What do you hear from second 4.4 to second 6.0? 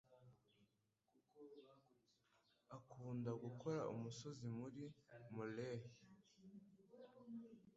muri molehill.